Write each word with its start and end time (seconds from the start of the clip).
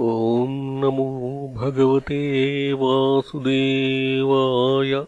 ॐ 0.00 0.50
नमो 0.50 1.48
भगवते 1.48 2.72
वासुदेवाय। 2.72 5.06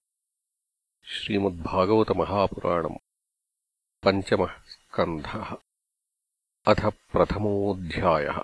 श्रीमद्भागवतमहापुराणम् 1.05 2.97
पञ्चमः 4.05 4.47
स्कन्धः। 4.47 5.57
अथ 6.67 6.93
प्रथमोऽध्यायः। 7.13 8.43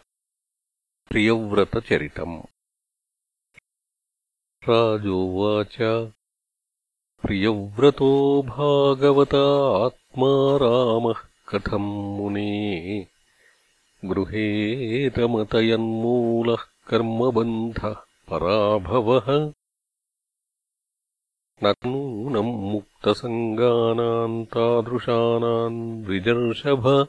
प्रियव्रतचरितम्। 1.09 2.43
राजोवाच। 4.69 5.77
प्रियव्रतो 7.23 8.43
भागवता 8.43 9.87
आत्मा 9.87 10.59
रामः 10.63 11.29
कथम् 11.49 12.19
मुने 12.19 13.12
गृहेतमतयन्मूलः 14.05 16.57
कर्मबन्धः 16.89 17.97
पराभवः। 18.29 19.53
न 21.65 21.75
नूनम् 21.87 22.47
मुक्तसङ्गानाम् 22.47 24.47
तादृशानाम् 24.47 26.05
विजर्षभ। 26.05 27.09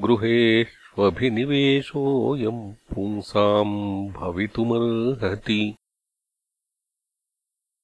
गृहेष्वभिनिवेशोऽयम् 0.00 2.94
पुंसाम् 2.94 4.08
भवितुमर्हति। 4.08 5.74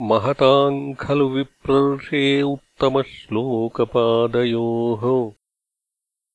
महताम् 0.02 0.95
खलु 0.95 1.28
विप्रर्षे 1.28 2.42
उत्तमश्लोकपादयोः 2.42 5.32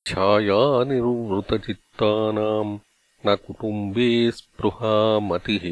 छायानिर्वृतचित्तानाम् 0.08 2.72
न 3.26 3.28
कुटुम्बे 3.46 4.08
स्पृहा 4.36 4.94
मतिः 5.28 5.64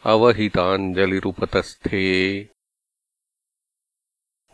अवहिताञ्जलिरुपतस्थे। 0.05 2.49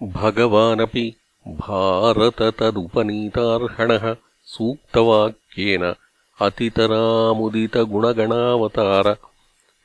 भगवानपि 0.03 1.15
भारततदुपनीतार्हणः 1.47 4.15
सूक्तवाक्येन 4.45 5.93
अतितरामुदितगुणगणावतार 6.41 9.15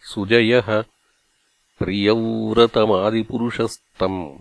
सुजयः 0.03 0.85
प्रियव्रतमादिपुरुषस्तम्। 1.85 4.39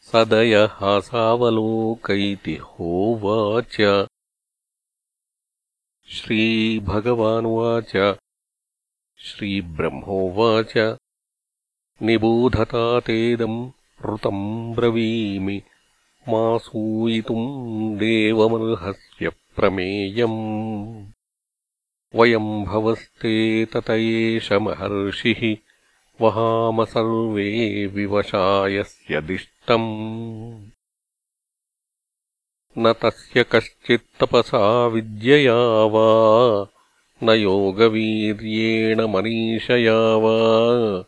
सदयहासावलोकैति 0.00 2.54
होवाच। 2.54 4.06
श्रीभगवानुवाच। 6.08 8.18
श्रीब्रह्मोवाच। 9.18 10.96
निबोधता 12.02 13.00
तेदम् 13.00 13.70
ऋतम् 14.14 14.74
ब्रवीमि। 14.74 15.62
मा 16.28 16.58
सूयितुम् 16.58 17.96
देवमर्हस्य 17.96 19.28
प्रमेयम् 19.28 21.06
वयम् 22.14 22.64
भवस्ते 22.64 23.64
तत 23.64 23.90
एष 23.90 24.52
महर्षिः 24.52 25.69
वहाम 26.20 26.84
सर्वे 26.84 27.86
विवशायस्य 27.86 29.20
दिष्टम्। 29.20 30.66
न 32.78 32.92
तस्य 32.92 33.44
कश्चित्तपसा 33.52 34.86
विद्यया 34.86 35.64
वा 35.64 36.66
न 37.22 37.30
योगवीर्येण 37.30 39.00
मनीषया 39.00 39.98
वा 39.98 41.04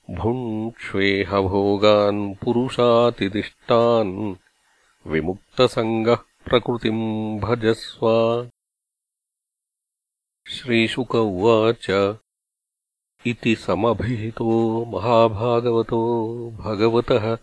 भुङ्क्ष्वेहभोगान् 0.09 2.43
पुरुषातिदिष्टान् 2.43 4.35
विमुक्तसङ्गः 5.07 6.15
प्रकृतिम् 6.15 7.39
भजस्व। 7.39 8.07
श्रीशुक 10.47 11.15
उवाच। 11.15 12.17
इति 13.27 13.55
समभिहितो 13.55 14.85
महाभागवतो 14.85 16.51
भगवतः 16.51 17.37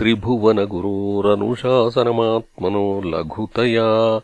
त्रिभुवनगुरोरनुशासनमात्मनो 0.00 3.00
लघुतया। 3.00 4.20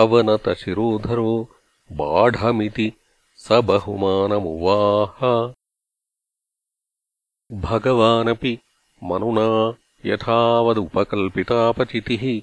अवनतशिरोधरो 0.00 1.48
बाढमिति 1.92 2.92
स 3.36 3.52
बहुमानमुवाह 3.52 5.52
भगवानपि 7.52 8.58
मनुना 9.04 9.74
यथावदुपकल्पितापचितिः। 10.06 12.40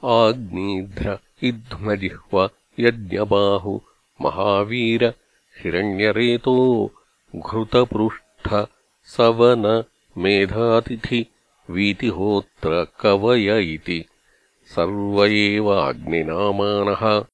आग्नेध्र 0.03 1.19
इध्मजिह्व 1.43 2.49
यज्ञबाहु 2.79 3.81
महावीर 4.21 5.13
हिरण्यरेतो 5.63 6.91
घृतपृष्ठ 7.35 8.67
सवन 9.03 9.83
मेधातिथि 10.17 11.25
वीतिहोत्र 11.69 12.87
कवय 12.99 13.73
इति। 13.73 14.05
सर्व 14.75 15.25
एव 15.25 15.69
अग्निनामानः 15.69 17.25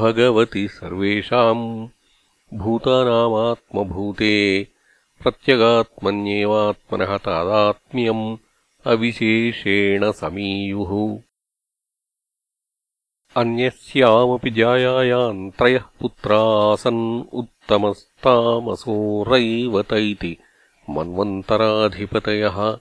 भगवति 0.00 0.64
सर्वेषाम् 0.80 1.64
भूतानामात्मभूते 2.62 4.36
प्रत्यगात्मन्येवात्मनः 5.22 7.16
तादात्म्यम् 7.16 8.36
अविशेषेण 8.86 10.12
समीयुः। 10.12 11.20
अन्यस्यामपि 13.36 14.50
जायायाम् 14.50 15.50
त्रयः 15.50 15.82
पुत्रासन् 16.00 17.24
उत्तमस्तामसो 17.32 19.24
रैवत 19.28 19.92
इति 19.92 20.36
मन्वन्तराधिपतयः। 20.90 22.78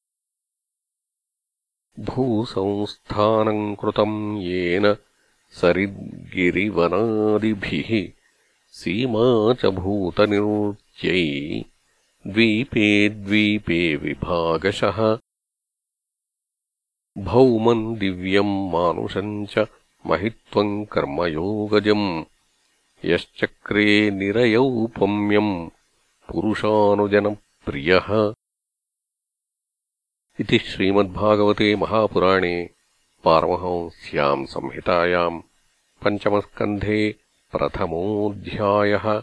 भूसंस्थानम् 2.05 3.77
कृतम् 3.77 4.39
येन 4.39 4.97
सरिद्गिरिवनादिभिः 5.51 8.13
सीमा 8.71 9.55
च 9.55 9.67
भूतनिर्त्यै 9.67 11.65
द्वीपे 12.27 13.09
द्वीपे 13.09 13.97
विभागशः 13.97 15.19
भौमम् 17.19 17.97
दिव्यम् 17.97 18.73
मानुषम् 18.73 19.47
च 19.47 19.67
महित्वम् 20.07 20.87
कर्मयोगजम् 20.87 22.25
यश्चक्रे 23.05 24.11
निरयौपम्यम् 24.11 25.69
पुरुषानुजनप्रियः। 26.29 28.35
इति 30.41 30.59
श्रीमद्भागवते 30.59 31.77
महापुराणे 31.77 32.71
पारमहंस्याम् 33.25 34.47
संहितायाम् 34.47 35.43
पञ्चमस्कन्धे 36.05 37.15
प्रथमोऽध्यायः। 37.53 39.23